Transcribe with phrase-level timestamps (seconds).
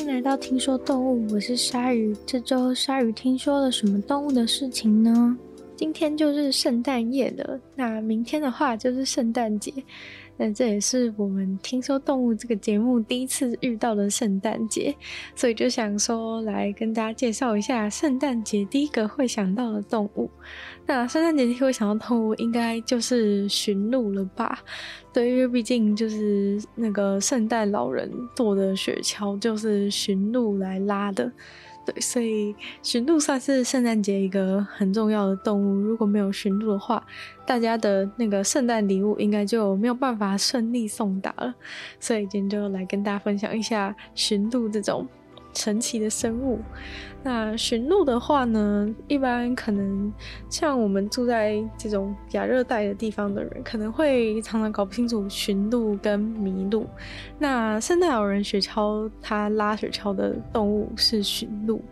[0.00, 2.16] 迎来到听说动物，我是鲨鱼。
[2.24, 5.36] 这周鲨鱼听说了什么动物的事情呢？
[5.76, 9.70] 今天就是圣诞夜了，那明天的话就是圣诞节。
[10.42, 14.96] 那这也是我们听说动物这个节目第一次遇到的圣诞节，
[15.34, 20.30] 所以就想说来跟大家介绍一下圣诞节第一个会想到的动物。
[20.86, 24.60] 那圣诞节第一个会想到动物应该就是驯鹿了吧？
[25.12, 31.30] 对，因为毕竟就是那个圣诞老人坐的雪橇就是驯鹿来拉的。
[31.98, 35.74] 所以驯鹿算是圣诞节一个很重要的动物。
[35.80, 37.04] 如果没有驯鹿的话，
[37.46, 41.54] 大家的那个圣诞礼物应该就没有办法顺利送达了。
[41.98, 45.06] 所以今天就来跟大家分享一下驯鹿这种
[45.54, 46.60] 神奇的生物。
[47.22, 50.10] 那驯鹿的话呢，一般可能
[50.48, 56.86] 像我们住在这种亚热带的地方的人，可能会常常搞不清楚驯鹿跟麋鹿。
[57.38, 61.82] 那圣诞老人雪橇，它拉雪橇的动物是驯鹿，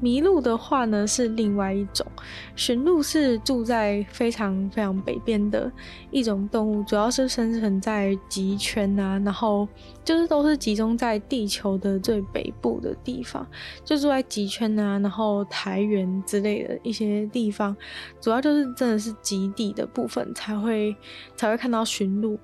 [0.00, 2.06] 麋鹿的话呢是另外一种。
[2.54, 5.68] 驯鹿是住在非常非常北边的
[6.12, 9.66] 一种动物，主要是生存在极圈啊，然后
[10.04, 13.44] 就是都是集中在地球的最北部的地方，
[13.84, 14.67] 就住在极圈。
[14.76, 17.76] 啊，然后台原之类的一些地方，
[18.20, 20.96] 主要就是真的是极地的部分才会
[21.36, 22.36] 才会看到驯鹿。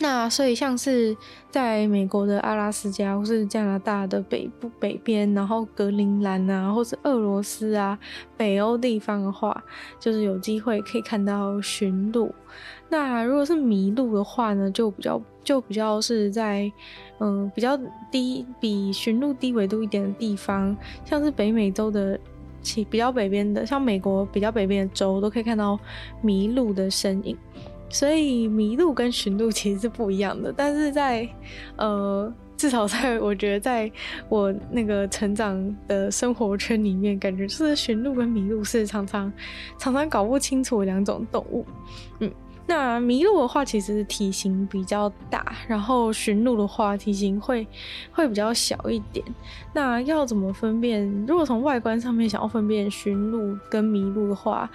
[0.00, 1.16] 那所以像是
[1.50, 7.98] 在美国的阿拉斯加，或是加拿大的北部北边，然后格陵兰啊，或是俄罗斯啊，
[8.36, 9.60] 北欧地方的话，
[9.98, 12.32] 就是有机会可以看到驯鹿。
[12.88, 16.70] 那如果是麋鹿的话呢，就比较就比较是在
[17.20, 17.74] 嗯比较
[18.10, 22.20] 低比驯鹿低纬度一点的地方，像是北美洲的
[22.60, 25.80] 其比较北边的，像美国比较北边的州都可以看到
[26.22, 27.34] 麋鹿的身影。
[27.88, 31.26] 所以麋鹿跟驯鹿其实是不一样的，但是在
[31.76, 33.90] 呃，至少在我觉得，在
[34.28, 39.32] 我那个成长的生活圈里面，感觉就是驯鹿跟麋鹿是常常
[39.78, 41.64] 常常搞不清楚两种动物，
[42.20, 42.30] 嗯。
[42.68, 47.66] 那麋鹿的话，其实体型比较大，然后驯鹿的话，体型会
[48.12, 49.24] 会比较小一点。
[49.72, 51.24] 那要怎么分辨？
[51.26, 54.70] 如果从外观上面想要分辨驯鹿跟麋鹿的话，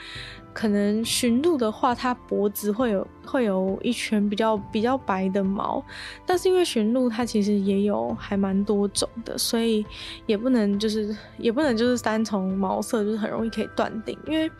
[0.53, 5.83] 可能驯鹿的话，它脖子会有会有一圈比较比较白的毛，
[6.25, 9.85] 但是因为驯鹿它其实也有还蛮多种的，所以
[10.25, 14.51] 也不能就是也不能就是单从毛色就是很容易可以断定，因为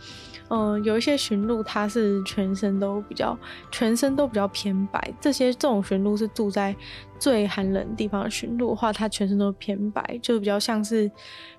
[0.49, 3.37] 嗯、有一些驯鹿它是全身都比较
[3.71, 6.75] 全身都比较偏白，这些这种驯鹿是住在
[7.19, 11.07] 最寒冷地方的驯鹿的话，它全身都偏白，就比较像是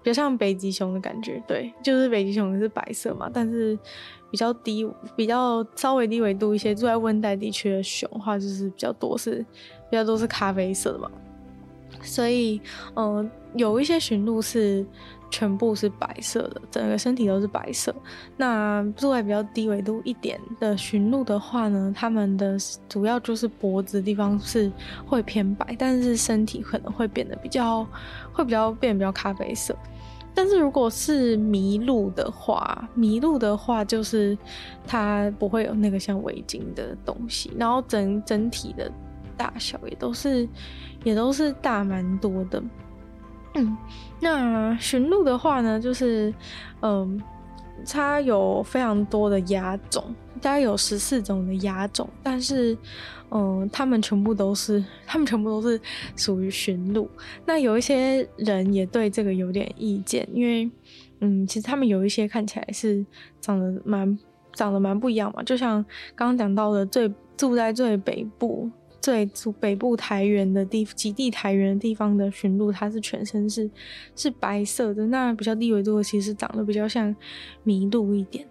[0.02, 3.78] 比较像北极熊的感觉，对，就是北极熊是白色嘛，但是。
[4.30, 4.84] 比较低，
[5.14, 9.46] 比较稍微低纬度一些，住在温带地区的熊的话，就是比较多是
[9.88, 11.08] 比较多是咖啡色的嘛。
[12.02, 12.60] 所以，
[12.96, 14.84] 嗯、有一些驯鹿是
[15.34, 17.92] 全部是白色的，整个身体都是白色。
[18.36, 22.56] 那住在比较低纬度一点的驯鹿的话呢，它们的
[22.88, 24.70] 主要就是脖子的地方是
[25.04, 27.84] 会偏白，但是身体可能会变得比较
[28.32, 29.76] 会比较变得比较咖啡色。
[30.36, 34.38] 但是如果是麋鹿的话，麋鹿的话就是
[34.86, 38.88] 它不会有那个像围巾的东西，然后整整体的
[39.36, 40.48] 大小也都是
[41.02, 42.62] 也都是大蛮多的。
[43.54, 43.76] 嗯，
[44.20, 46.32] 那驯鹿的话呢，就是
[46.82, 47.20] 嗯，
[47.86, 52.76] 它有非常多的亚种，大概有十四种的亚种，但是。
[53.36, 55.80] 嗯，他们全部都是，他们全部都是
[56.14, 57.10] 属于驯鹿。
[57.44, 60.70] 那有一些人也对这个有点意见，因为，
[61.18, 63.04] 嗯，其实他们有一些看起来是
[63.40, 64.16] 长得蛮
[64.52, 65.42] 长得蛮不一样嘛。
[65.42, 68.70] 就像刚刚讲到的，最住在最北部、
[69.04, 69.28] 最
[69.60, 73.70] 北部台原的地极地台原的地方的驯鹿，它是全身是
[74.16, 75.06] 是白色的。
[75.08, 77.14] 那比较低纬度的，其实长得比较像
[77.66, 78.48] 麋鹿一点。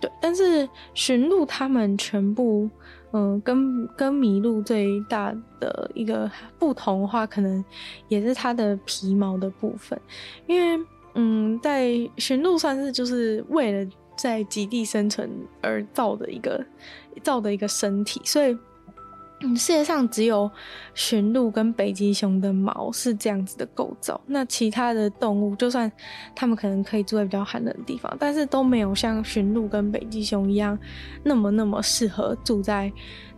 [0.00, 2.68] 对，但是驯鹿它们全部。
[3.14, 6.28] 嗯，跟跟麋鹿最大的一个
[6.58, 7.62] 不同的话，可能
[8.08, 10.00] 也是它的皮毛的部分，
[10.46, 10.82] 因为
[11.14, 15.30] 嗯，在驯鹿算是就是为了在极地生存
[15.60, 16.64] 而造的一个
[17.22, 18.56] 造的一个身体，所以。
[19.56, 20.50] 世界上只有
[20.94, 25.90] 驯鹿跟北极熊的毛是这样子的构造，那其他的动物，就算
[26.34, 30.78] 它们可能可以住在比较寒冷的地方，但是都没有像驯鹿跟北极熊一样
[31.22, 32.92] 那么那么适合住在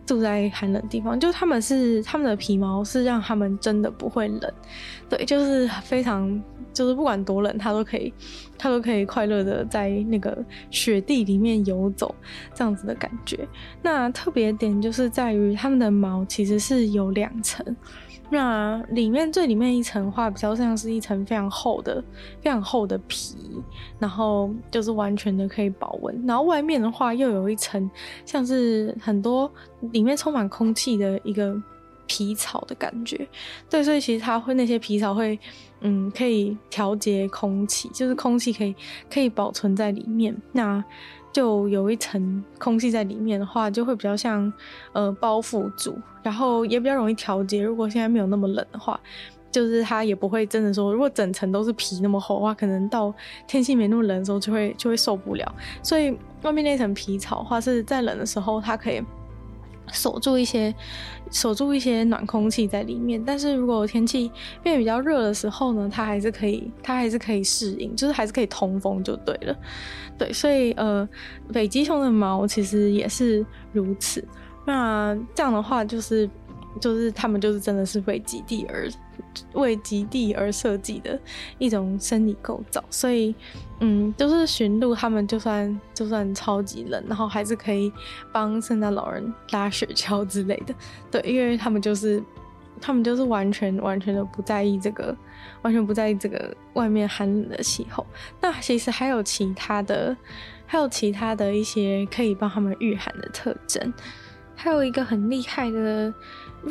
[0.05, 4.53] 住在寒冷地方，就他们是他们的皮毛是让他们真的不会冷，
[5.09, 6.41] 对，就是非常
[6.73, 8.13] 就是不管多冷，它都可以，
[8.57, 10.37] 它都可以快乐的在那个
[10.69, 12.13] 雪地里面游走，
[12.53, 13.47] 这样子的感觉。
[13.81, 17.75] 那特别点就是在于他们的毛其实是有两层。
[18.29, 22.03] 那里面最里面一层的话，比较像是一层非常厚的、
[22.41, 23.35] 非常厚的皮，
[23.99, 26.25] 然后就是完全的可以保温。
[26.25, 27.89] 然后外面的话，又有一层
[28.25, 29.49] 像是很多
[29.91, 31.55] 里面充满空气的一个
[32.07, 33.27] 皮草的感觉。
[33.69, 35.39] 对，所以其实它会那些皮草会，
[35.81, 38.75] 嗯，可以调节空气，就是空气可以
[39.09, 40.35] 可以保存在里面。
[40.51, 40.83] 那
[41.35, 44.51] 就有一层空气在里面的话，就会比较像
[44.93, 47.61] 呃包覆住，然后也比较容易调节。
[47.61, 48.97] 如果现在没有那么冷的话，
[49.51, 53.13] 就是它也不会真的说，如果整层都是皮那么厚的话，可能到
[53.47, 55.55] 天气没那么冷的时候就会就会受不了。
[55.83, 59.03] 所以外面那层皮草的话是在冷的时候它可以。
[59.91, 60.73] 锁住一些，
[61.29, 63.21] 锁住一些暖空气在里面。
[63.23, 64.31] 但是如果天气
[64.63, 69.55] 变比较热的时候呢，它还是可以，它还是可以适应，就是还是可以通风就对了。
[70.17, 71.07] 对，所以呃，
[71.51, 74.25] 北极熊的毛其实也是如此。
[74.65, 76.29] 那这样的话，就是
[76.79, 78.89] 就是他们就是真的是为极地而。
[79.53, 81.19] 为极地而设计的
[81.57, 83.33] 一种生理构造，所以，
[83.79, 87.91] 嗯，就是驯鹿，他们就算就算超级冷，然后还是可以
[88.31, 90.73] 帮圣诞老人拉雪橇之类的。
[91.11, 92.23] 对，因为他们就是
[92.79, 95.15] 他们就是完全完全的不在意这个，
[95.61, 98.05] 完全不在意这个外面寒冷的气候。
[98.41, 100.15] 那其实还有其他的，
[100.65, 103.93] 还有其他的一些可以帮他们御寒的特征，
[104.55, 106.13] 还有一个很厉害的。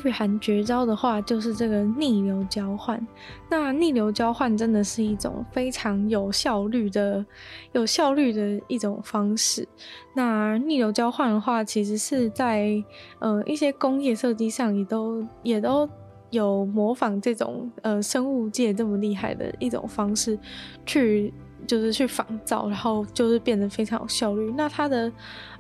[0.05, 3.07] 御寒绝招的话，就是这个逆流交换。
[3.49, 7.25] 那逆流交换真的是一种非常有效率的、
[7.73, 9.69] 有效率的一种方式。
[10.15, 12.83] 那逆流交换的话，其实是在
[13.19, 15.89] 呃一些工业设计上也都也都
[16.31, 20.39] 有模仿这种呃生物界这么厉害的一种方式
[20.85, 21.33] 去。
[21.67, 24.53] 就是去仿造，然后就是变得非常有效率。
[24.57, 25.11] 那它的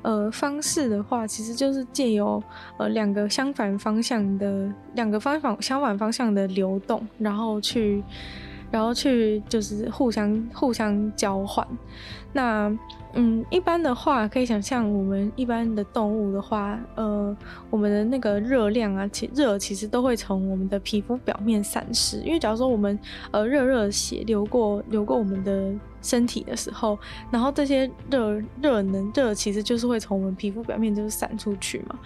[0.03, 2.43] 呃方式的话，其实就是借由
[2.79, 8.03] 呃两个相反方向的两个方向相反方向的流动，然后去
[8.71, 11.67] 然后去就是互相互相交换。
[12.33, 12.77] 那
[13.17, 17.37] 嗯，一般的话可以想象，我们一般的动物的话，呃，
[17.71, 22.19] 我们的那个热量啊，其热其实都会从我们的皮肤表面散失。
[22.23, 22.99] 因为假如说我们
[23.31, 25.73] 呃热热的血流过流过我们的
[26.05, 26.99] 身体的时候，
[27.31, 31.99] 然后这些热热能热其实就是会从我们皮肤表面就是散出去嘛，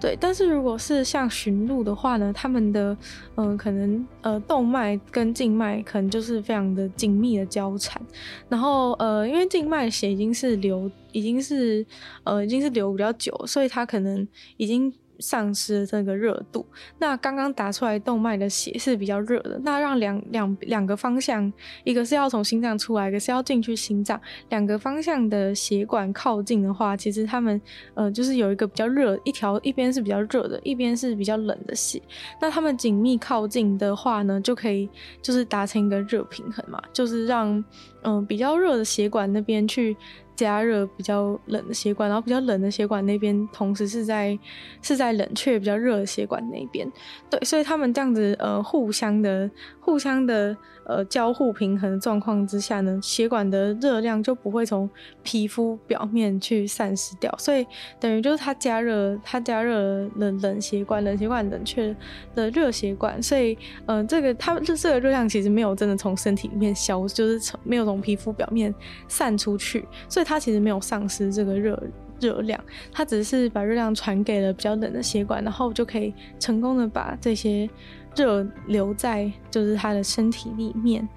[0.00, 0.18] 对。
[0.20, 2.96] 但是如果是像驯鹿的话呢，它们的
[3.36, 8.02] 嗯、可能呃动脉跟静脉可能就是非常的紧密的交缠，
[8.48, 11.86] 然后呃因为静脉血已经是流已经是
[12.24, 14.92] 呃已经是流比较久，所以它可能已经。
[15.18, 16.66] 丧失这个热度，
[16.98, 21.52] 那刚刚打出来动脉的血是比较热的，那让两两两个方向，
[21.84, 27.60] 一个是要从心脏出来，一个是要进去心脏，两个方向的血管靠近的话，其实他们
[27.94, 32.00] 呃就是有一个比较热，一条一边是比较热的，一边是比较冷的血，
[32.40, 34.88] 那他们紧密靠近的话呢，就可以
[35.22, 37.64] 就是达成一个热平衡嘛，就是让
[38.06, 39.96] 嗯、比较热的血管那边去。
[40.36, 44.38] 加热比较冷的血管，然后比较冷的血管那边同时是在
[44.82, 46.90] 是在冷却比较热的血管那边，
[47.30, 49.50] 对，所以他们这样子呃互相的
[49.80, 54.90] 互相的呃交互平衡的状况之下呢，血管的热量就不会从
[55.22, 57.64] 皮肤表面去散失掉，所以
[58.00, 61.94] 等于就是它加热它加热冷冷血管冷血管冷却
[62.34, 68.74] 的热血管，所以呃这个它就这个热量其实没有真的从身体里面消，就是从没有从皮肤表面
[69.06, 70.24] 散出去，所以。
[70.24, 71.78] 它其实没有丧失这个热
[72.18, 72.58] 热量，
[72.90, 77.68] 它只是把热量传给了比较冷的血管，然后就可以成功的把这些
[78.16, 81.08] 热留在就是它的身体里面。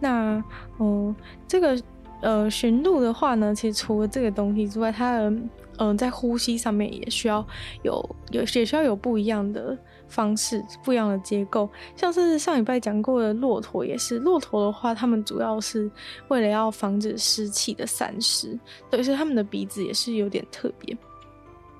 [0.00, 0.42] 那
[0.78, 1.14] 嗯，
[1.46, 1.80] 这个
[2.20, 5.32] 呃驯鹿的话呢，其实除了这个东西之外，它的
[5.78, 7.44] 嗯、在呼吸上面也需要
[7.82, 9.76] 有有也需要有不一样的。
[10.06, 14.18] 方式不一样的结构，像是上礼拜讲过的骆驼也是。
[14.18, 15.90] 骆驼的话，它们主要是
[16.28, 18.56] 为了要防止湿气的散失，
[18.90, 20.96] 对，所以它们的鼻子也是有点特别。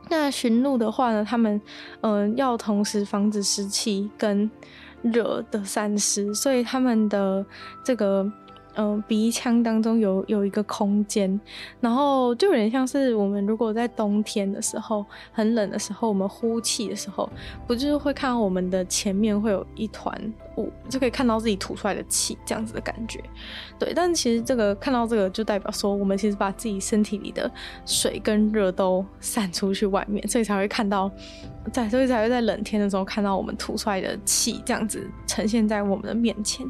[0.09, 1.61] 那驯鹿的话呢，他们
[2.01, 4.51] 嗯、要同时防止湿气跟
[5.03, 7.45] 热的散失，所以他们的
[7.83, 8.31] 这个。
[8.77, 11.41] 嗯，鼻腔当中有有一个空间，
[11.79, 17.31] 然后就有点像是我们如果在冬天的时候很冷的时候，我们呼气的时候，
[17.69, 20.21] 不就是会看到我们的前面会有一团
[20.57, 23.21] 雾，就可以看到自己吐出来的气，这样子的感觉。
[23.79, 27.51] 对，但其实这个看到这个就代表说，我们其实把自己身体里的
[27.85, 31.11] 水跟热都散出去外面，所以才会看到，
[31.73, 36.67] 在所以才会在冷天的时候看到我们吐出来的气这样子呈现在我们的面前。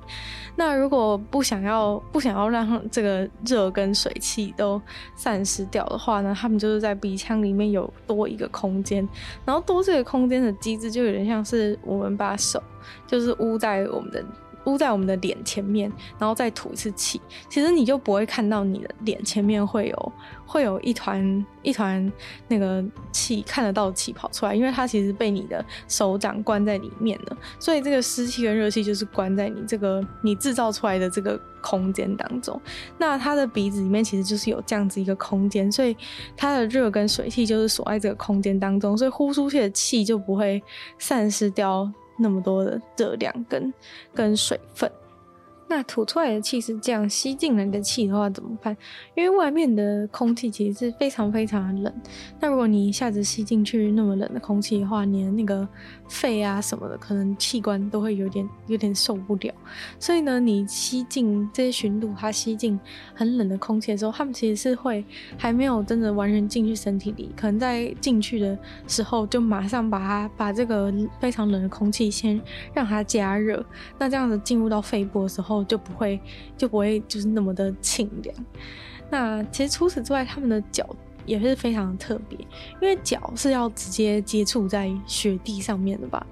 [0.57, 4.81] 那如果不想要不想要让这个热跟水汽都
[5.17, 9.07] 散失掉的话呢，他们就是在鼻腔里面有多一个空间，
[9.45, 12.63] 然后多这个空间的机制就有点像是我们把手
[13.07, 14.25] 就是捂在在我们的。
[14.67, 20.13] 捂在我们的脸前面，然后再吐一次气，其实你就不会看到你的脸前面会有
[20.47, 22.11] 会有一团一团
[22.49, 32.59] 那个气看得到气跑出来，因为它其实被你的手掌关在里面了，所以这个湿气跟热气就是关在你这个你制造出来的这个空间当中。
[32.97, 35.95] 那它的鼻子里面其实就是有这样子一个空间，所以
[36.35, 40.63] 它的热跟水气就是锁在这个空间当中，所以呼出去的气就不会
[40.99, 41.93] 散失掉。
[42.17, 43.73] 那么多的热量跟
[44.15, 44.91] 跟水分。
[45.67, 48.77] 那吐出来的气是这样，吸进来的气的话怎么办？
[49.17, 51.95] 因为外面的空气其实是非常非常的冷。
[52.39, 55.67] 那如果你一下子吸进去那么冷的空气的话，你的那个
[56.07, 59.53] 肺啊什么的，可能器官都会有点有点受不了。
[59.99, 62.79] 所以呢，你吸进这些驯鹿，它吸进
[63.15, 65.03] 很冷的空气的时候，它们其实是会
[65.39, 68.57] 还没有真的完全进去身体里，可能在进去的
[68.87, 72.39] 时候就马上把它把这个非常冷的空气先
[72.75, 73.65] 让它加热。
[73.99, 75.54] 那这样子进入到肺部的时候。
[75.63, 76.19] 就不会
[76.57, 78.35] 就不会就是那么的清凉。
[79.11, 80.85] 那其实除此之外，他们的脚
[81.27, 82.39] 也是非常特别，
[82.81, 86.27] 因为脚是要直接接触在雪地上面的吧？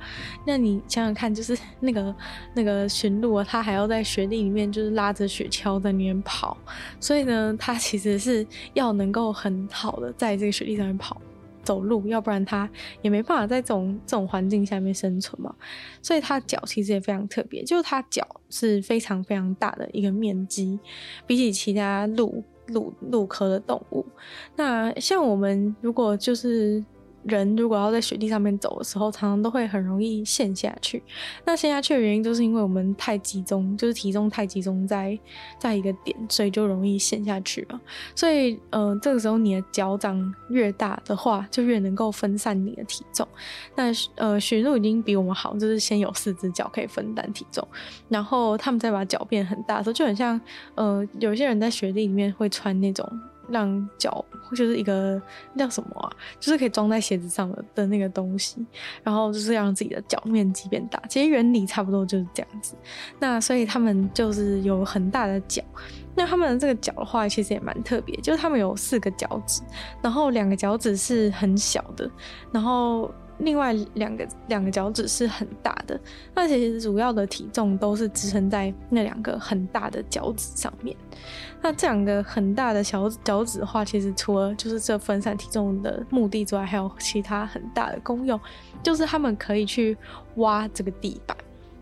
[0.47, 2.15] 那你想想看，就是那个
[2.55, 6.57] 那个驯鹿啊，它还要在雪地里面就是拉着雪橇在里面跑，
[6.99, 11.21] 所以呢，它其实是要能够很好的在这个雪地上面跑。
[11.63, 12.69] 走路，要不然它
[13.01, 15.55] 也没办法在这种这种环境下面生存嘛。
[16.01, 20.79] 所以它脚其实也非常特别，就是它脚是非常非常大的一个面积，
[21.27, 24.05] 比起其他鹿鹿鹿科的动物。
[24.57, 26.85] 那像我们如果就是。
[27.25, 31.03] 人如果要在雪地上面走的时候，常常都会很容易陷下去。
[31.45, 35.19] 那陷下去的原因，就是因为我们太集中，就是体重太集中在
[35.59, 37.81] 在一个点，所以就容易陷下去嘛。
[38.15, 43.27] 所以，呃，这个时候你的脚掌越大的话，就越能够分散你的体重。
[43.77, 47.67] 那呃，驯鹿已经比我们好，就是先有四只脚可以分担体重，
[48.09, 50.41] 然后他们再把脚变很大的时候，就很像
[50.75, 53.09] 呃，有些人在雪地里面会穿那种。
[53.53, 55.21] 让脚就是一个
[55.57, 56.11] 叫什么啊？
[56.41, 58.65] 就是可以装在鞋子上的的那个东西，
[59.05, 61.01] 然后就是让自己的脚面积变大。
[61.09, 62.75] 其实原理差不多就是这样子。
[63.21, 65.63] 那所以他们就是有很大的脚。
[66.15, 69.63] 那他们的这个脚的话，其实也蛮特别，就是他们有四个脚趾，
[70.03, 72.11] 然后两个脚趾是很小的，
[72.53, 73.13] 然后。
[73.39, 75.99] 另外两个两个脚趾是很大的，
[76.33, 80.97] 那其实主要的体重都是支撑在那两个很大的脚趾上面。
[81.63, 88.39] 那这两个很大的小脚趾的话，其实除了就是这分散体重的目的之外，还有其他很大的功用，
[88.83, 89.97] 就是他们可以去
[90.37, 91.37] 挖这个地板。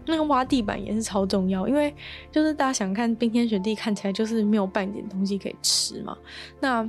[0.07, 1.95] 那个挖地板也是超重要，因为
[2.33, 6.17] 就是大家想看冰天雪地，看起来就是没有半点东西可以吃嘛。
[6.59, 6.89] 那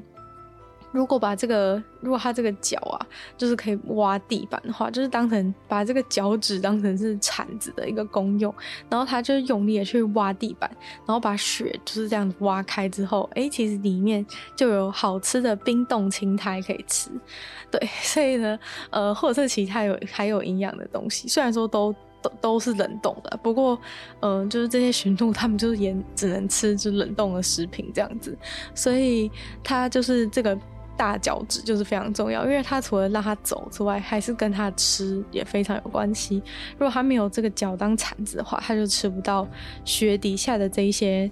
[0.92, 3.00] 如果把这个，如果它这个脚啊，
[3.38, 8.54] 就是可以挖地板的话，就是当成把这个脚趾当成是铲子的一个功用，
[8.90, 10.70] 然后它就用力的去挖地板，
[11.06, 17.10] 然后把雪就是这样挖开之后，哎，其实里面就有好吃的冰冻青苔可以吃。
[17.70, 23.80] 对，所以呢，呃，或者是其他有还有营养的东西，虽然说都都 都是冷冻的，不过，
[24.20, 28.38] 嗯、呃，就是这些驯鹿它们就是也只能吃就冷冻的食品这样子，
[28.76, 29.32] 所以
[29.64, 30.60] 它就是这个。
[30.98, 36.42] 大脚趾就是非常重要，因为它除了让它走之外，还是跟它吃也非常有关系。
[36.74, 39.48] 如果它没有这个脚当铲子的话，它就吃不到
[39.84, 41.30] 雪底下的这一些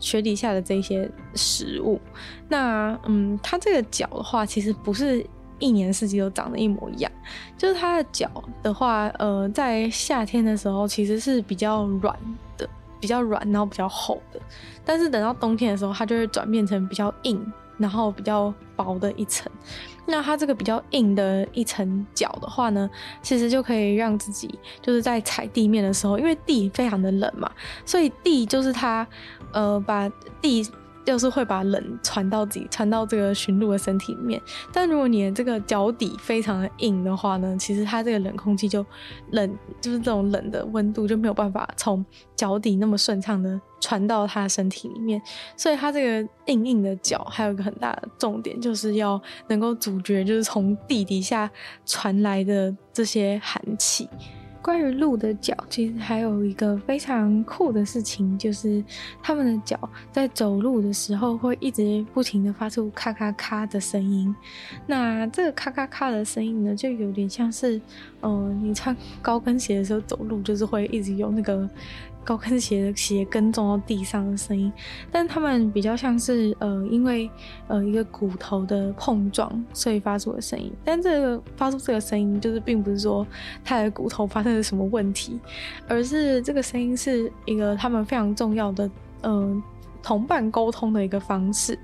[0.00, 2.00] 雪底下的这一些食物。
[2.48, 5.24] 那嗯，它这个脚的话，其实不是
[5.60, 7.12] 一年四季都长得一模一样。
[7.56, 8.28] 就是它的脚
[8.62, 12.18] 的话，呃，在夏天的时候其实是比较软
[12.56, 14.40] 的，比较软，然后比较厚的。
[14.84, 17.40] 但是等到冬天的时候，它就会转变成比较硬。
[17.82, 19.52] 然后比较薄的一层，
[20.06, 22.88] 那它这个比较硬的一层脚的话呢，
[23.20, 27.50] 其实就可以让自己就是在踩地面的时候，因为地非常的冷嘛，
[27.84, 29.06] 所以地就是它，
[29.52, 30.08] 呃，把
[30.40, 30.66] 地。
[31.04, 34.40] 就是会把冷传到自己，传到这个驯鹿的身体里面。
[34.72, 38.84] 但如果你的这个脚底非常的硬的话呢，其实它这个冷空气就
[39.30, 42.04] 冷，就是这种冷的温度就没有办法从
[42.36, 45.20] 脚底那么顺畅的传到它身体里面。
[45.56, 51.50] 所以它这个硬硬的脚还有一个很大的重点，就是要能够阻绝就是从地底下
[51.84, 54.08] 传来的这些寒气。
[54.62, 58.82] 关于鹿的脚，其实还有一个非常酷的事情，就是
[59.20, 59.76] 它们的脚
[60.12, 64.34] 在走路的时候会一直不停的发出咔咔咔的声音。
[64.86, 67.76] 那这个咔咔咔的声音呢，就有点像是，
[68.20, 71.68] 嗯、呃，你穿高跟鞋的时候走路，就是会一直有那个。
[72.24, 74.72] 高跟鞋的鞋跟撞到地上的声音，
[75.10, 77.30] 但他们比较像是呃，因为
[77.68, 80.72] 呃一个骨头的碰撞，所以发出的声音。
[80.84, 83.26] 但这个发出这个声音，就是并不是说
[83.64, 85.38] 他的骨头发生了什么问题，
[85.88, 88.90] 而是这个声音是一个他们非常重要的。
[89.22, 89.62] 呃
[90.02, 91.78] 同伴沟通的一个方式，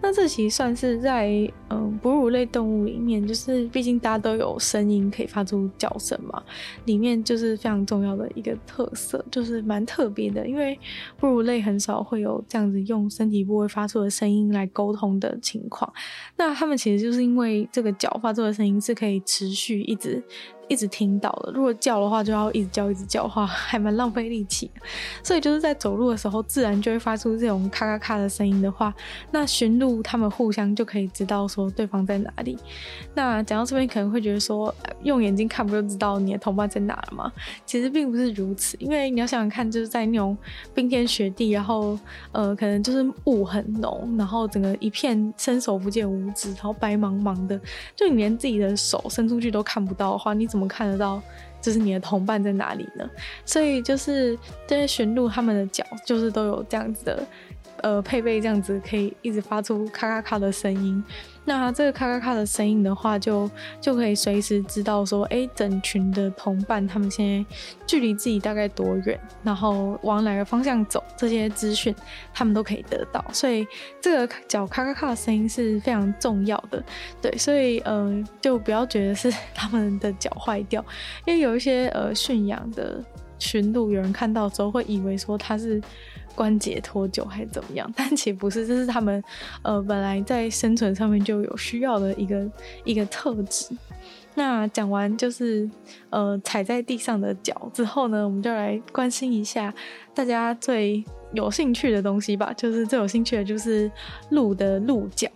[0.00, 1.28] 那这其实算是在
[1.68, 6.42] 嗯哺乳类动物里面，就是毕竟大家都有声音可以发出叫声嘛，
[6.86, 10.78] 里面就是非常重要的一个特色，就是蛮特别的，因为
[11.18, 15.92] 哺乳类很少会有这样子用身体部位发出的声音来沟通的情况。
[16.36, 20.22] 那他们其实就是因为这个脚发出的声音是可以持续一直。
[20.68, 24.70] 一直听到的，如果叫的话，就要一直叫，一直叫的话， 还蛮浪费力气。
[25.22, 28.94] 所以就是在走路的时候，自然就会发出这种咔咔咔的声音的话，
[29.30, 32.58] 那驯鹿他们互相就可以知道说对方在哪里。
[33.14, 34.72] 那讲到这边，可能会觉得说，
[35.02, 37.32] 用眼睛看不就知道你的同伴在哪了吗？
[37.64, 40.36] 其实并不是如此，因为你要想想看，就是在那种
[40.74, 41.98] 冰天雪地，然后
[42.32, 47.58] 呃，可能就是雾很浓，然后整个一片伸手不见五指，然后白茫茫的，
[47.96, 50.57] 就你连自己的手伸出去都看不到的话，你怎么？
[50.58, 51.22] 我们看得到，
[51.60, 53.08] 就是你的同伴在哪里呢？
[53.44, 54.36] 所以就是
[54.66, 57.24] 这些驯鹿，他们的脚就是都有这样子的，
[57.82, 61.02] 呃，配备这样子可以一直发出咔咔咔的声音。
[61.44, 67.54] 那这个咔咔咔的声音的话就，就可以随时知道说，哎、整群的同伴他们现在
[67.86, 71.94] 距离自己大概多远，然后往哪个方向走，这些资讯
[72.34, 73.24] 他们都可以得到。
[73.32, 73.66] 所以
[73.98, 76.84] 这个脚咔咔咔的声音是非常重要的，
[77.22, 80.84] 对，所以呃，就不要觉得是他们的脚坏掉，
[81.24, 83.02] 因为有一些呃驯养的
[83.38, 85.80] 驯鹿，有人看到之后会以为说它是。
[86.34, 87.90] 关节脱臼还是怎么样？
[87.96, 89.20] 但其实不是，这是他们
[89.62, 92.48] 呃本来在生存上面就有需要的一个
[92.84, 93.66] 一个特质。
[94.36, 95.68] 那讲完就是
[96.10, 99.74] 呃踩在地上的脚之后呢，我们就来关心一下
[100.14, 102.52] 大家最有兴趣的东西吧。
[102.56, 103.90] 就是最有兴趣的就是
[104.30, 105.28] 鹿的鹿角。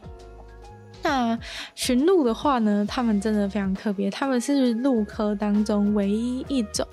[1.02, 1.37] 那
[1.75, 6.87] 驯鹿的话呢，他们真的非常特别，他们是鹿科当中唯一一种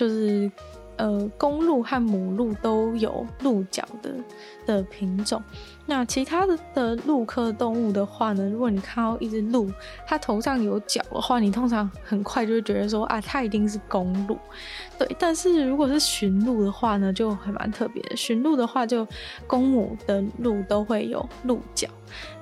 [0.00, 0.50] 就是。
[0.96, 4.12] 呃，公鹿和母鹿都有鹿角的
[4.66, 5.42] 的品种。
[5.86, 9.72] 那其他的的鹿科动物的话呢，如果你看到一只鹿，
[10.06, 14.36] 它头上有角的话，你通常很快就会觉得说啊，它一定是公鹿。
[14.98, 18.14] 对，但是如果是驯鹿的话呢，就还蛮特别的。
[18.14, 19.08] 驯鹿的话，就
[19.46, 21.88] 公母的鹿都会有鹿角。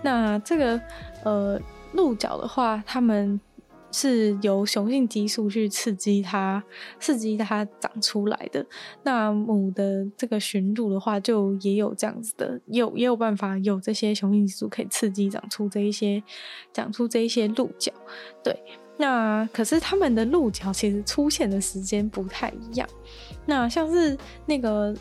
[0.03, 0.81] 那这个
[1.23, 1.61] 呃
[1.93, 3.41] 鹿角的话，它们。
[3.91, 6.63] 是由雄性激素去刺激它，
[7.01, 8.65] 刺激它长出来的。
[9.03, 16.23] 那母的这个驯鹿的话，就也有这样子的，有也有办法有这些雄性激素可以刺激长出这一些，
[16.73, 17.91] 长出这一些鹿角。
[18.45, 18.55] 对，
[18.99, 22.87] 那可是它们的鹿角其实出现的时间不太一样。
[23.47, 24.95] 那像是那个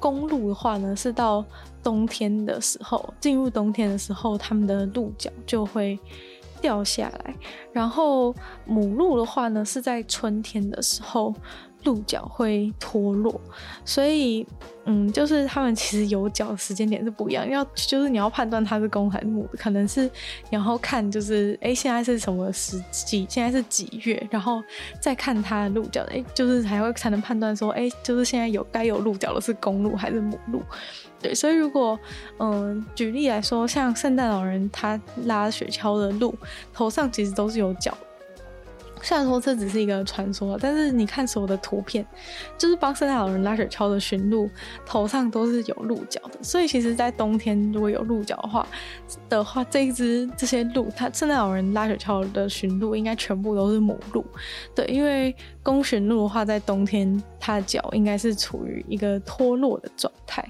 [0.00, 1.44] 公鹿的话呢，是到
[1.82, 5.96] 冬天的时候，进入冬天的时候，它们的鹿角就会。
[6.60, 7.34] 掉下来，
[7.72, 11.34] 然后母鹿的话呢，是在春天的时候，
[11.84, 13.40] 鹿角会脱落，
[13.84, 14.46] 所以，
[14.84, 17.48] 嗯，就是它们其实有角的时间点是不一样。
[17.48, 20.10] 要就是你要判断它是公还是母，可能是
[20.50, 23.24] 然后看就是，哎，现在是什么时几？
[23.28, 24.26] 现在是几月？
[24.30, 24.62] 然后
[25.00, 30.60] 再看它的鹿角，哎，就是才会才能判断说，哎，就是现在有该有鹿角的是公鹿还是母鹿。
[31.20, 31.98] 对，所以如果，
[32.38, 36.34] 嗯，举例来说，像圣诞老人他拉雪橇的鹿，
[36.72, 37.96] 头上其实都是有角。
[39.00, 42.04] 虽然说这只是一个传说，但是你看所有的图片，
[42.58, 44.50] 就是帮圣诞老人拉雪橇的驯鹿
[44.84, 46.42] 头上都是有鹿角的。
[46.42, 48.66] 所以其实，在冬天如果有鹿角的话，
[49.28, 54.24] 的话，这一只这些鹿，它圣诞老人拉雪橇的驯鹿应该全部都是母鹿。
[54.74, 60.44] 对，因为公驯鹿的话，在冬天它的脚应该是处于一个脱落的状态。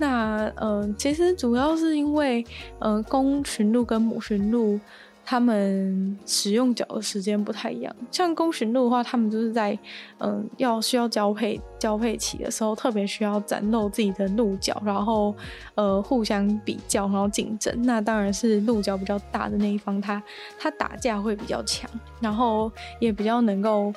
[0.00, 2.42] 那嗯、呃，其实主要是因为
[2.78, 4.80] 嗯、呃，公驯鹿跟母驯鹿，
[5.24, 7.94] 它们使用角的时间不太一样。
[8.10, 9.78] 像公驯鹿的话，它们就是在
[10.18, 15.34] 嗯、要需要交配交配期的时候，特别需要展露自己的鹿角，然后
[15.74, 17.72] 呃互相比较，然后竞争。
[17.82, 20.22] 那当然是鹿角比较大的那一方，它
[20.58, 21.88] 它打架会比较强，
[22.20, 23.92] 然后也比较能够，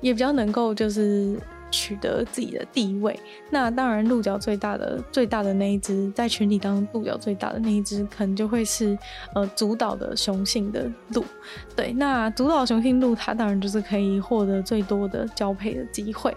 [0.00, 1.36] 也比较能够就是。
[1.70, 3.18] 取得自己的地位。
[3.50, 8.96] 那当然，鹿角最大的最大的那一只，在群体当中鹿角最大的那一只，可能就会是
[9.34, 11.24] 呃主导的雄性的鹿。
[11.74, 16.36] 对，那主导雄性鹿，它当然就是可以获得最多的交配的机会。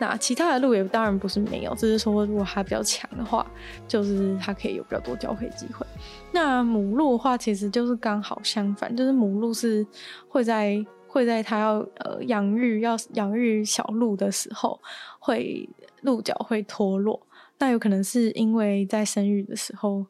[0.00, 3.44] 那其他的鹿也当然不是没有，只是说如果它比较强的话，
[3.88, 5.84] 就是它可以有比较多交配机会。
[6.30, 9.84] 那母鹿的话，其实就是刚好相反，就是母鹿是
[10.28, 14.78] 会在会在它要呃养育要养育小鹿的时候，
[15.18, 15.68] 会
[16.02, 17.20] 鹿角会脱落。
[17.58, 20.06] 那有可能是因为在生育的时候，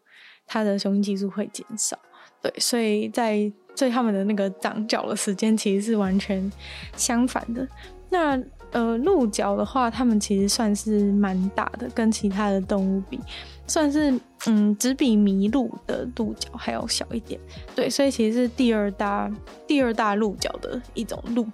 [0.47, 1.99] 它的雄性激素会减少，
[2.43, 6.53] 对，所以在所以它们的那个长角的时间其实是完全
[6.95, 7.67] 相反的。
[8.11, 8.37] 那
[8.71, 13.19] 呃，鹿角的话，它们其实算是蛮大的，跟其他的动物比，
[13.67, 14.13] 算是
[14.47, 17.41] 嗯，只比麋鹿的鹿角还要小一点。
[17.75, 19.31] 对，所以其实是第二大
[19.67, 21.47] 第二大鹿角的一种鹿。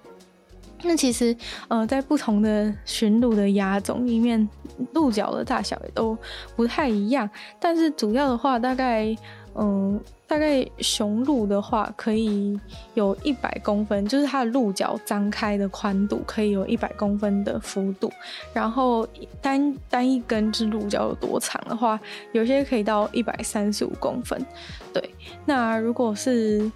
[0.83, 1.35] 那其实
[1.67, 4.47] 呃，在不同的驯鹿的亚种里面，
[4.93, 6.17] 鹿角的大小也都
[6.55, 9.15] 不太一样，但是主要的话，大概
[9.55, 9.99] 嗯。
[10.27, 12.59] 大概雄鹿的话，可以
[12.95, 18.11] 有一百公分，就是它的鹿角张开的宽度可以有一百公分的幅度。
[18.51, 19.07] 然后
[19.41, 21.99] 单单一根只鹿角有多长的话，
[22.31, 24.43] 有些可以到一百三十五公分。
[24.91, 25.09] 对，
[25.45, 26.71] 那如果是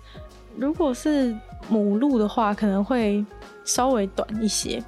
[0.55, 1.35] 如果是
[1.69, 3.25] 母鹿的话，可能会
[3.65, 4.83] 稍微短一些。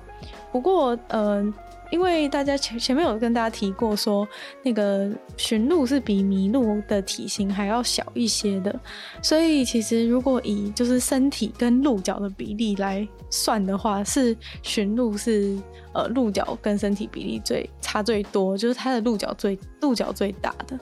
[0.52, 1.54] 不过，嗯、呃。
[1.92, 4.28] 因为大家前前面有跟大家提过说，
[4.64, 8.80] 那个驯鹿是比麋鹿的体型还要小一些的，
[9.22, 15.56] 所以其实如果以就是身体跟鹿角的比例来算的话，是驯鹿是
[15.94, 20.80] 呃鹿角跟身体比例最差最多，就是它的鹿角最鹿角最大的，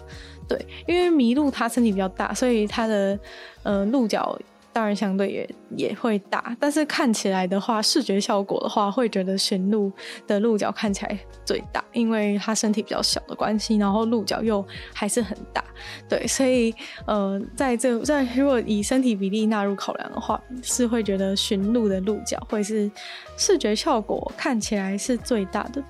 [0.47, 3.19] 对，因为麋鹿它身体比较大，所以它的
[3.63, 4.39] 呃鹿角。
[4.71, 9.91] 当然，相对也也会大，但是看起来的话，视觉效果的话，会觉得驯鹿
[10.27, 15.63] 的鹿角看起来最大，因为它身体比较小的关系，然后鹿角又还是很大，
[16.07, 16.73] 对，所以
[17.07, 22.89] 呃，在这在如果以身体比例纳入考量的话，是会觉得驯鹿的鹿角会是
[23.37, 25.83] 视觉效果看起来是最大的，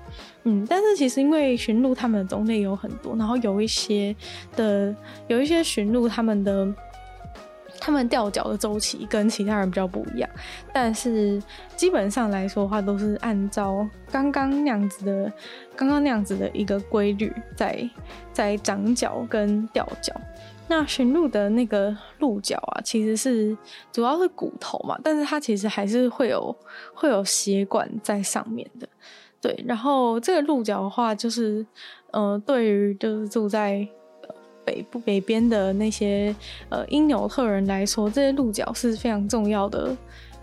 [0.44, 4.16] 嗯，但是其实因为驯鹿它们的种类有很多，然后有一些
[4.56, 4.94] 的
[5.28, 6.66] 有一些驯鹿它们的。
[7.80, 10.28] 他们掉角的周期跟其他人比较不一样，
[10.72, 11.42] 但是
[11.74, 15.32] 基本上来说的话，都是按照刚刚那样子的，
[15.74, 17.88] 刚刚那样子的一个规律在
[18.32, 20.14] 在长角跟掉角。
[20.68, 23.56] 那驯鹿的那个鹿角啊，其实是
[23.90, 26.54] 主要是骨头嘛，但是它其实还是会有
[26.94, 28.86] 会有血管在上面的。
[29.40, 31.66] 对，然后这个鹿角的话，就是
[32.12, 33.88] 呃，对于就是住在。
[34.64, 36.34] 北部北边的那些
[36.68, 39.96] 呃因纽特人来说，这些鹿角是非常重要的、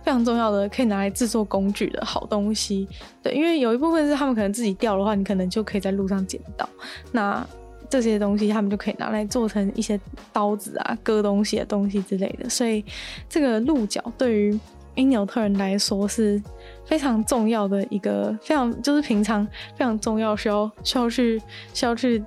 [0.03, 2.87] 非常重要的，可以拿来制作工具的好东西。
[3.21, 6.67] 对，因为有一部分是他们可能自己掉的话，你可能就可以在路上捡到。
[7.11, 7.45] 那
[7.89, 9.99] 这些东西他们就可以拿来做成一些
[10.33, 12.49] 刀子啊、割东西的东西之类的。
[12.49, 12.83] 所以
[13.29, 14.59] 这个鹿角对于
[14.95, 16.41] 因纽特人来说是
[16.85, 21.41] 非常重要的一个，非常就是平常非常重要，需要需要去
[21.73, 22.21] 需要去。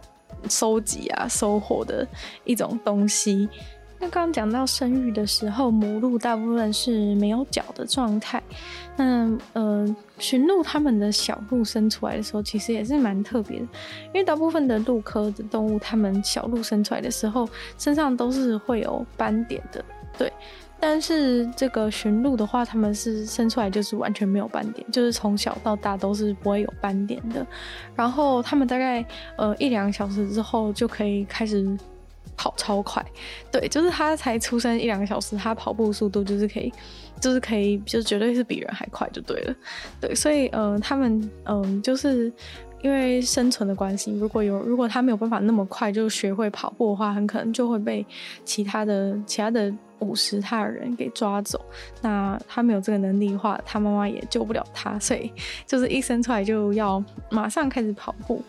[0.48, 2.07] 收集啊，收获的
[2.44, 3.48] 一种东西。
[4.03, 8.42] 那刚刚讲到生育的时候，母鹿大部分是没有角的状态。
[8.96, 13.66] 那呃，驯鹿它们的小鹿生出来的时候，其实也是蛮特别的，
[14.07, 19.85] 因为大部分的鹿科的动物，它们小鹿生出来的时候，身上都是会有斑点的，
[20.16, 20.33] 对。
[20.81, 27.47] 但是这个驯鹿的话，他们是生出来就是完全没有斑点，就是从小到大都是不会有斑点的。
[27.95, 29.05] 然后他们大概
[29.37, 31.77] 呃一两个小时之后就可以开始
[32.37, 33.05] 跑超快，
[33.53, 36.73] 对，就是他才出生一两个小时，他跑步速度就是可以，
[37.21, 39.55] 就是可以，就绝对是比人还快就对了，
[40.01, 42.33] 对，所以嗯、呃，他们嗯、就是。
[42.83, 48.07] 因为生存的关系，如果有如果他没有办法那么快就学会跑步的话，很可能就会被
[48.43, 51.61] 其他的其他的五十他的人给抓走。
[52.03, 55.33] 那他没有这个能力的话，他妈妈也救不了他，所以
[55.67, 58.43] 就是一生出来就要马上开始跑步。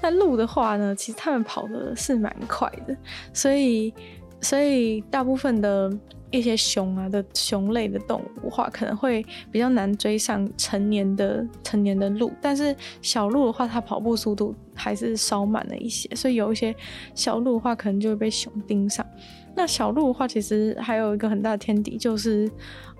[0.00, 2.96] 那鹿的话呢，其实他们跑的是蛮快的，
[3.32, 3.92] 所以
[4.40, 5.92] 所以大部分的。
[6.30, 16.76] 一些熊啊的熊类的动物的话，可能会比较难追上成年的成年的鹿，但是小鹿的话，它跑步速度还是稍慢了一些，所以有一些
[17.14, 19.06] 小鹿的话，可能就会被熊盯上。
[19.58, 22.48] 那小鹿的话，其实还有一个很大的天敌，就是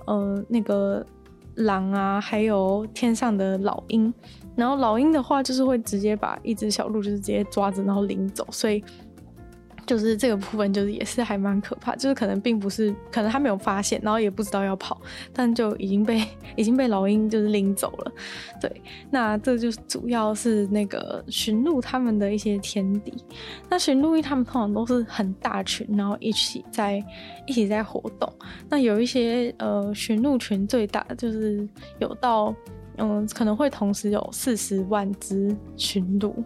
[0.06, 1.06] 呃那个
[1.54, 4.12] 狼啊，还有天上的老鹰。
[4.56, 8.82] 然后老鹰的话，就是会直接把一只小鹿就是直接抓着，然后领走，所以。
[9.88, 15.00] 就是这个部分，就是也是还蛮可怕，就是可能并不是，可能他没有发现，然后也不知道要跑，
[15.32, 16.22] 但就已经被
[16.56, 18.12] 已经被老鹰就是拎走了。
[18.60, 18.70] 对，
[19.10, 23.14] 那这就是主要是那个驯鹿他们的一些天敌。
[23.70, 27.02] 那驯鹿因为他们通常都是很大群，然后一起在
[27.46, 28.30] 一起在活动。
[28.68, 31.66] 那有一些呃驯鹿群最大就是
[31.98, 32.54] 有到
[32.98, 36.44] 嗯可能会同时有四十万只驯鹿。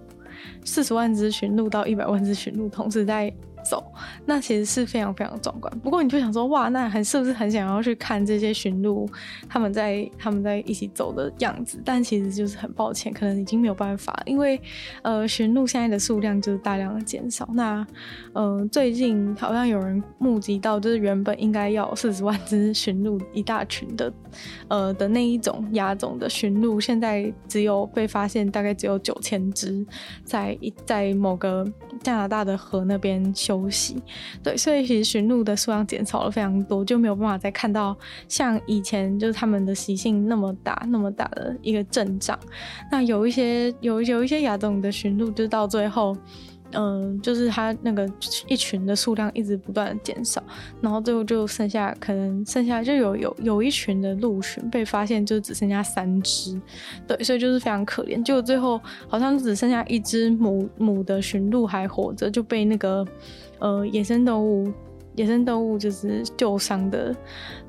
[0.65, 3.33] 四十万只驯鹿到一百万只驯鹿同时在
[3.65, 3.85] 走，
[4.27, 5.73] 那其实是非常非常壮观。
[5.81, 9.09] 不过你就想说，哇，那很是不是很想要去看这些驯鹿
[9.49, 11.81] 他们在他们在一起走的样子？
[11.85, 14.61] 但其实就是很抱歉，可能已经没有办法，因为
[15.03, 17.49] 呃，驯鹿现在的数量就是大量的减少。
[17.53, 17.87] 那
[18.33, 24.13] 呃，最近好像有人目击到，就是原本应该要四十万只驯鹿一大群的，
[24.69, 29.85] 呃的那一种亚种的驯鹿，现在只有被发现大概只有九千只，
[30.25, 31.67] 在一在某个
[32.03, 34.03] 加拿大的河那边修休息，
[34.43, 37.95] 对，所以其实驯鹿的数量减少了非常多，就没有办法再看到
[38.29, 42.39] 像以前就是他们的习性那么大、那么大的一个阵仗。
[42.91, 46.17] 那有一些有有一些亚种的驯鹿，就到最后。
[46.75, 48.11] 嗯，就是它那个
[48.47, 50.43] 一群的数量一直不断的减少，
[50.81, 56.59] 然后最后就剩下可能剩下就有有有一群的鹿群被发现，就只剩下三只，
[57.07, 58.25] 对，所以就是非常可怜。
[58.25, 63.07] 结果最后好像只剩下一只母母的驯鹿还活着，就被那个
[63.63, 64.71] 呃野生动物。
[65.15, 67.15] 野生动物就是救伤的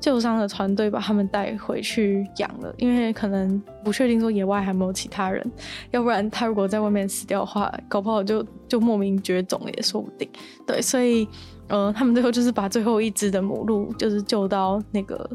[0.00, 5.46] 救伤的团队把他们带回去养了，因为可能不确定说野外还没有其他人，
[5.90, 10.26] 要不然他如果在外面死掉的话，搞不好就就莫名绝种也说不定。
[10.66, 11.28] 对，所以
[11.68, 15.28] 呃，他们最后就是把最后一只的母鹿就是救到那个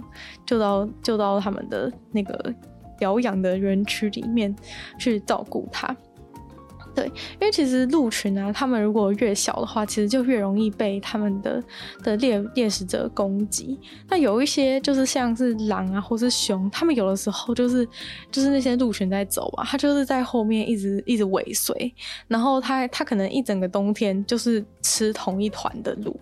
[0.47, 2.51] 救到救到他们的那个
[2.97, 4.55] 疗养的园区里面
[4.97, 5.95] 去照顾它。
[6.99, 11.63] 对，因为其实鹿群啊，它们如果越小的话，其实就越容易被他们的
[12.03, 13.79] 的猎猎食者攻击。
[14.09, 17.87] 那有一些就是像是狼啊，或是熊，他们有的时候就是
[18.29, 21.93] 就是那些鹿群在走啊，它就是在后面一直一直尾随，
[22.27, 26.19] 然后它它可能一整个冬天就是吃同一团的鹿。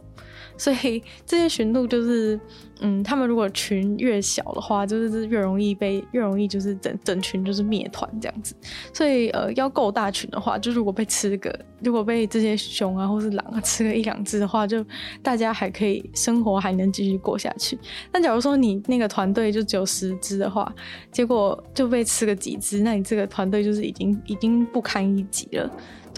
[0.58, 2.40] 所以这些驯鹿就是，
[2.80, 8.56] 嗯，他们如果群越小的话，就是越容易被越容易就是整整群就是灭团这样子。
[8.94, 14.86] 所以呃，要够大群的话，就如果被吃个，如果被这些熊啊或是狼啊吃个一两只的话，就
[15.22, 17.78] 大家还可以生活还能继续过下去。
[18.12, 20.74] 但假如说你那个团队就只有十只的话，
[21.12, 25.72] 结果就被吃个几只，那你这个团队就是已经已经不堪一击了。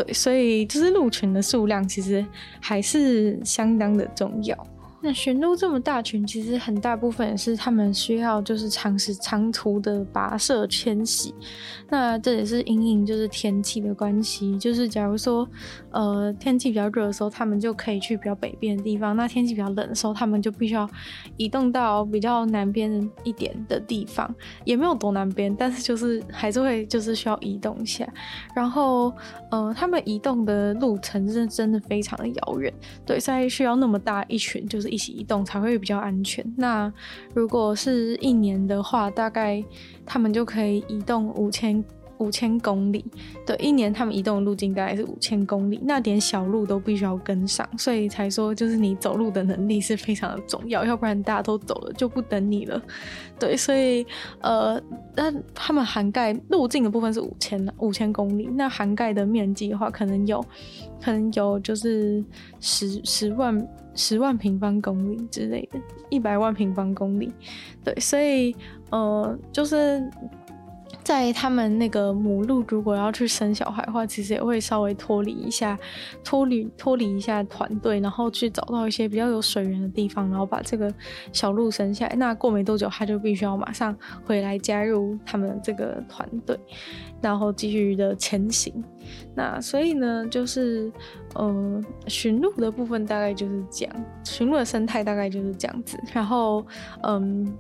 [0.04, 2.26] 对，所以就是鹿群的数量其实
[2.62, 4.56] 还是相当的重要。
[5.02, 11.34] 那驯鹿这么大群，其实很大部分也是他们需要就是长时长途的跋涉迁徙。
[11.88, 15.48] 那这也是因应就是天气的关系，就是假如说
[15.92, 20.88] 呃天气比较热的时候，他们就可以去比较北边的地方；那天气比较冷的时候，他们就必须要
[21.38, 24.30] 移动到比较南边一点的地方，
[24.66, 28.06] 也没有多南边，但是就是还是会就是需要移动一下。
[28.54, 29.14] 然后
[29.50, 32.74] 呃，他们移动的路程是真的非常的遥远，
[33.06, 34.89] 对，所以需要那么大一群就是。
[34.90, 36.46] 一起移动才会比较安全。
[36.58, 36.92] 那
[37.34, 39.64] 如果是一年的话，大概
[40.06, 41.84] 他们就可以移动五千
[42.20, 43.04] 五千公里。
[43.46, 52.82] 对，一年他们移动的路径大概是五千公里，那点小路都必须要跟上，所以才说就是你走路的能力是非常的重要，要不然大家都走了就不等你了。
[53.40, 54.06] 对，所以
[54.42, 54.82] 呃，
[55.16, 60.44] 那他们涵盖路径的部分是五千五千公里，那涵盖的面积的话，可能有
[61.04, 62.24] 可能有就是
[62.60, 63.68] 十十万。
[63.96, 65.78] 十万平方公里之类的，
[66.10, 67.34] 一百万平方公里，
[67.84, 68.56] 对，所以
[68.92, 70.02] 呃，就是
[71.10, 75.76] 在他们那个母鹿如果要去生小孩的话，其实也会稍微脱离一下，
[76.24, 80.94] 脱离脱离一下团队，然后去找到一些比较有水源的地方，然后把这个
[81.34, 82.16] 小鹿生下来。
[82.16, 86.56] 那过没多久，他就必须要马上回来加入他们这个团队，
[87.20, 88.72] 然后继续的前行。
[89.34, 90.92] 那所以呢，就是，
[91.34, 95.98] 呃，驯鹿的部分大概就是这样，驯鹿的生态大概就是这样子。
[96.14, 96.64] 然后，
[97.02, 97.52] 嗯，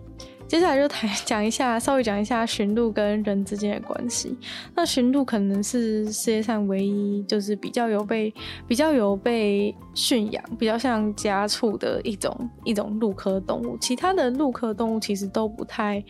[0.49, 4.35] 接下来就谈讲一下，稍微讲一下驯鹿跟人之间的关系。
[4.73, 8.33] 那驯鹿可能是世界上唯一就是比较有被
[8.67, 13.77] 比较有被驯养，比较像家畜的一种一种鹿科动物。
[13.79, 16.03] 其他的鹿科动物其实都不太。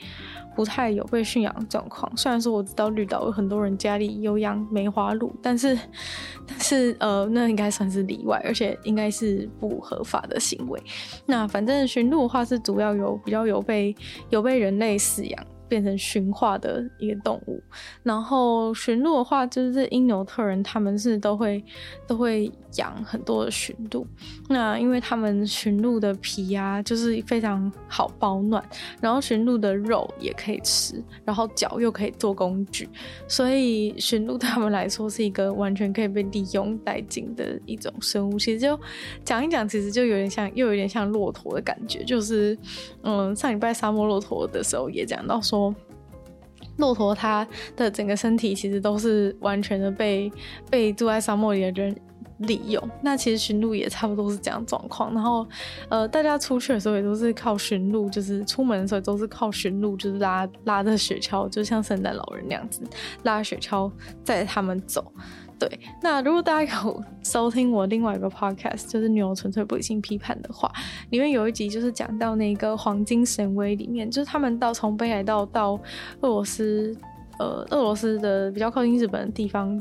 [0.56, 2.12] 不太有被驯养的状况。
[2.18, 5.78] 虽然说我知道绿岛有很多人家里有养梅花鹿，但是，
[6.46, 10.78] 但是呃，那应该算是例外，而且应该是不合法的行为。
[11.26, 13.96] 那反正驯鹿的话是主要有比较有被
[14.32, 17.62] 有被人类饲养变成驯化的一个动物。
[18.04, 21.64] 然后驯鹿的话，就是因纽特人他们是都会
[22.08, 24.06] 都会养很多的驯鹿。
[24.50, 28.64] 那因为他们驯鹿的皮啊，就是非常好保暖，
[29.00, 32.90] 然后驯鹿的肉也可以吃，然后脚又可以做工具，
[33.28, 38.40] 所以驯鹿对他们来说是一个完全可以被利用殆尽的一种生物。
[38.40, 38.80] 其实就
[39.24, 42.58] 讲一讲，其实就有点像，又有点像骆驼的感觉，就是
[43.04, 45.59] 嗯，上礼拜沙漠骆驼的时候也讲到说。
[46.78, 47.46] 骆驼它
[47.76, 50.32] 的整个身体其实都是完全的被
[50.70, 51.96] 被住在沙漠里的人
[52.40, 52.82] 利用。
[53.02, 55.14] 那其实驯鹿也差不多是这样状况。
[55.14, 55.46] 然后，
[55.90, 62.82] 呃，大家出去的时候也都是靠驯鹿，就是出门的时候都是靠驯鹿，就是拉拉着雪橇，就像圣诞老人那样子
[63.24, 63.92] 拉雪橇
[64.24, 65.12] 载他们走。
[65.60, 70.72] 对，那如果大家有收听我另外一个 podcast，就是《女友纯粹不理性批判》的话，
[71.10, 75.74] 里面有一集就是讲到那个黄金神威里面，就是他们到从北海道到
[76.22, 76.96] 俄罗斯，
[77.40, 79.80] 呃，俄罗斯的比较靠近日本的地方。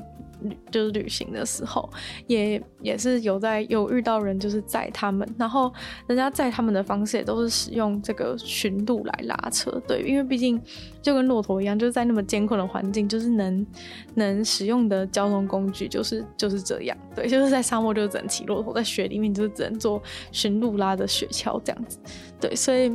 [0.70, 1.88] 就是旅行的时候，
[2.26, 5.72] 也也是有在有遇到人，就是载他们，然后
[6.06, 10.60] 人家载他们的方式也都是使用这个驯鹿来拉车，对，因为毕竟
[11.02, 13.66] 就跟骆驼一样，就是在那么艰困的环境，就是能
[14.14, 21.98] 能使用的交通工具就是就是这样，对，就是在沙漠就只能骑骆驼，在雪里面就是只能坐驯鹿拉的雪橇这样子，
[22.40, 22.92] 对，所以。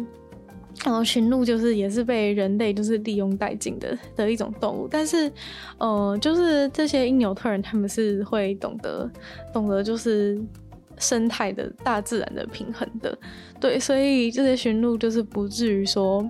[0.84, 5.32] 然后驯鹿就是也是被人类就是利用殆尽的的一种动物，但是，
[5.78, 9.10] 呃，就是这些因纽特人他们是会懂得
[9.54, 10.42] 懂得就是
[10.98, 13.18] 生态的大自然的平衡的，
[13.60, 16.30] 对，所以这些驯鹿就是不至于说。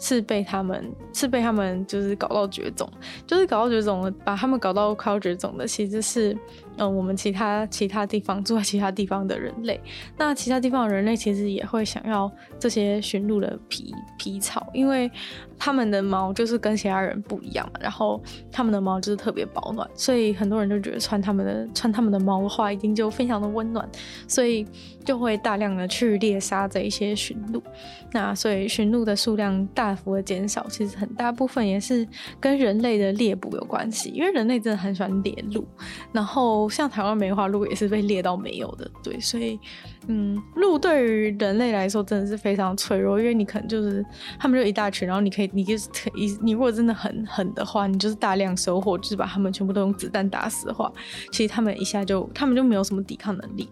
[0.00, 2.88] 是被他们，是被他们就是搞到绝种，
[3.26, 6.38] 就是搞到绝种，把他们搞到快要绝种的，其实是，
[6.78, 9.80] 呃，我们其他其他地方住在其他地方的人类。
[10.16, 15.10] 那其他地方的人类其实也会想要这些驯鹿的皮皮草，因为
[15.58, 23.88] 他们的毛就是跟其他人不一样嘛，然后他们的毛就是特别保暖，所以很多人就觉得穿他们的穿他们的毛的话，一定就非常的温暖，
[24.26, 24.64] 所以
[25.04, 27.62] 就会大量的去猎杀这一些驯鹿。
[28.12, 32.06] 那所以驯鹿的数量大幅的减少，其实很大部分也是
[32.38, 35.66] 跟人类的猎捕有关系，因为人类真的很喜欢猎鹿，
[36.12, 39.58] 然后像台湾梅花鹿也是被猎到没有的，对，所以
[40.06, 44.04] 嗯，鹿对于人类来说真的是非常脆弱，因为你可能就是
[44.38, 50.92] 他们就一大群，然后你可以，你就是可以，你如果真的很狠的话，你就是大量收获，就是把他们全部都用子弹打死的话，
[51.32, 53.68] 其实他们一下就他们就没有什么抵抗能力。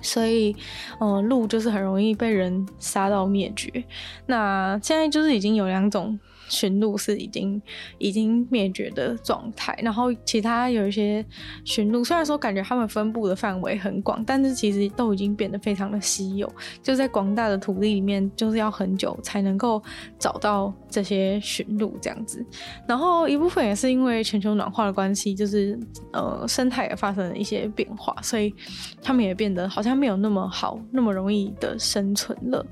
[0.00, 0.54] 所以，
[0.98, 3.84] 呃，鹿就是很容易被人杀到灭绝。
[4.26, 6.18] 那现在就是已经有两种。
[6.52, 7.60] 驯鹿是已经
[7.96, 11.24] 已经灭绝的状态，然后其他有一些
[11.64, 19.82] 驯鹿，虽然说感觉它们分布的范围很广，但是其实都已经变得非常的稀有，就在广大的土地里面，就是要很久才能够
[20.18, 22.44] 找到这些驯鹿这样子。
[22.86, 25.78] 然后一部分也是因为全球暖化的关系，就是
[26.12, 28.54] 呃生态也发生了一些变化，所以
[29.00, 32.62] 它们也变得好像没有那么好，那么容易的生存了。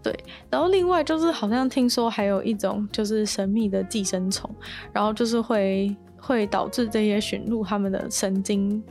[0.00, 0.16] 对，
[0.48, 3.23] 然后另外就是好像听说还有一种就是。
[3.24, 4.50] 神秘的寄生虫，
[4.92, 8.82] 然后就是会会导致这些驯鹿它们的神经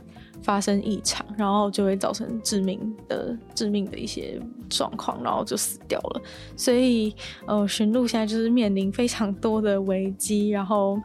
[0.42, 6.22] 发生异常，然后就会造成致命的致命的一些状况，然后就死掉了。
[6.56, 7.14] 所以，
[7.46, 11.00] 呃，驯鹿现在就是面临非常多的危机，然后。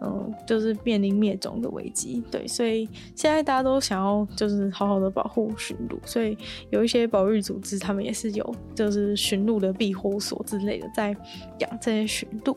[0.00, 6.36] 嗯，就是面临灭种的危机，对，所以现在大家都想要就是好好的保护驯鹿，所以
[6.70, 11.16] 有一些保育组织，他们也是有就是驯鹿的庇护所之类的在
[11.58, 12.56] 养这些驯鹿，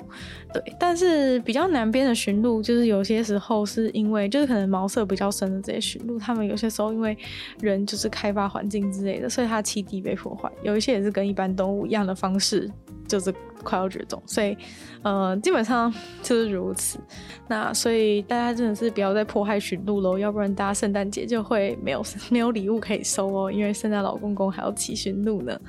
[0.54, 7.18] 对，但是比较南边的驯鹿，就是有些时候是因为就是可能毛色比较深的这些驯鹿，他们有些时候因为
[7.62, 12.70] 人就是开发环境之类的，所以它栖地被破坏，有一些也是跟一般动物一样的方式。
[13.08, 14.56] 就是快要绝种，所以，
[15.02, 17.00] 呃，基本上就是如此。
[17.48, 25.60] 那所以大家真的是不要再迫害驯鹿喽，要不然大家圣诞节就会没有 没有礼物可以收哦，因为圣诞老公公还要骑驯鹿呢。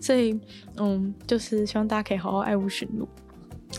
[0.00, 0.38] 所以，
[0.76, 3.08] 嗯，就是希望大家可以好好爱护驯鹿。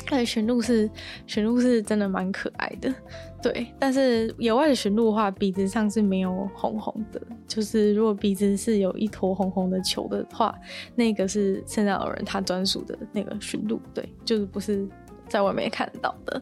[0.10, 0.90] 哎，驯鹿是
[1.26, 2.94] 驯鹿是真的蛮可爱的，
[3.42, 3.68] 对。
[3.80, 10.54] 但是野外的驯鹿的话，鼻子上是没有红红的，就是如果鼻子是有一坨红红的球的话，
[10.96, 14.88] 那个是圣诞老人他专属的那个驯鹿，对，就是不是
[15.28, 16.42] 在外面看到的，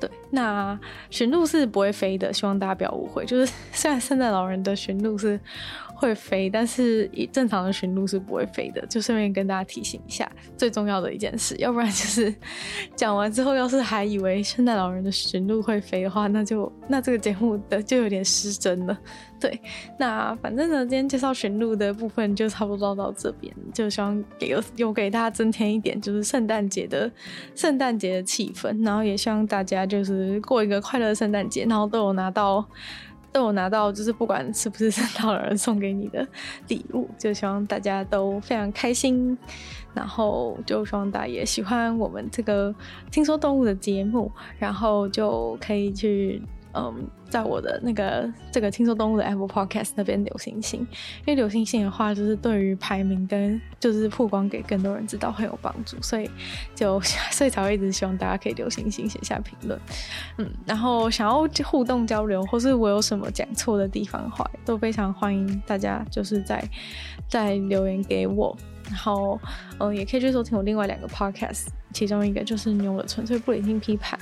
[0.00, 0.08] 对。
[0.30, 0.78] 那
[1.10, 3.24] 驯鹿是不会飞的，希望大家不要误会。
[3.26, 5.38] 就是 虽然圣诞老人的驯鹿是
[6.00, 8.84] 会飞，但是以正常的驯鹿是不会飞的。
[8.86, 12.34] 就顺便跟大家提醒一下，最重要的一件事，要不然就是
[12.96, 18.98] 讲完之后，要是还以为圣诞老人的驯鹿会飞的话，那就那这个节目的就有点失真了。
[19.38, 19.58] 对，
[19.98, 27.10] 那反正呢，今天介绍驯鹿的部分就差不多到这边，就希望有有给大家增添一点就是圣诞节的
[27.54, 32.62] 圣诞节的气氛，然后也希望大家就是过一个快乐的圣诞节，然后都有拿到
[33.32, 36.26] 都有拿到，就是不管是不是圣诞老人送给你的
[36.68, 39.36] 礼物，就希望大家都非常开心，
[39.94, 42.74] 然后就希望大家也喜欢我们这个
[43.10, 46.42] 听说动物的节目，然后就可以去。
[46.74, 56.30] 嗯，在我的那个这个听说动物的 Apple Podcast 那边留星星，因为留星星的话，就是对于排名跟就是曝光给更多人知道很有帮助，所以
[56.74, 57.00] 就
[57.30, 59.80] 所以才会一直希望大家可以留星星写下评论，
[60.38, 66.62] 嗯，然后想要互动交流，或是我有什么讲错的地方的话，都非常欢迎大家就是在
[67.28, 68.56] 在留言给我。
[68.88, 69.38] 然后，
[69.78, 74.18] 嗯，也可以去收听我另外两个 podcast，其中一个就是《牛的纯粹不理性批判》，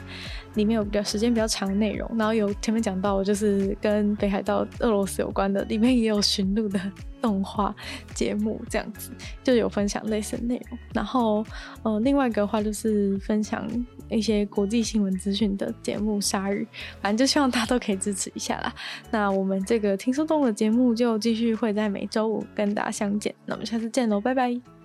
[0.55, 2.11] 里面有比较时间比较长的内容。
[2.17, 6.81] 然后有前面讲到，就是跟北海道俄罗斯有关的，里面也有驯鹿的
[7.21, 7.75] 动画
[8.15, 9.11] 节目，这样子
[9.43, 10.79] 就有分享类似的内容。
[10.95, 11.45] 然后，
[11.83, 13.69] 呃，另外一个话就是分享
[14.09, 16.67] 一些国际新闻资讯的节目《鲨语》，
[17.01, 18.73] 反正就希望大家都可以支持一下啦。
[19.11, 24.78] 那我们这个听说动物的节目就继续会在每周五跟大家相见，那我们下次见喽，拜拜。